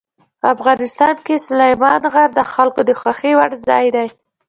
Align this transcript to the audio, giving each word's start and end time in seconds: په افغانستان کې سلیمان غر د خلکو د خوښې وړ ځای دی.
په 0.39 0.47
افغانستان 0.55 1.15
کې 1.25 1.43
سلیمان 1.47 2.01
غر 2.13 2.29
د 2.37 2.41
خلکو 2.53 2.81
د 2.85 2.91
خوښې 2.99 3.31
وړ 3.35 3.51
ځای 3.67 3.85
دی. 3.95 4.07